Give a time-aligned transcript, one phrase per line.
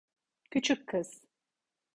[0.51, 1.23] Küçük kız.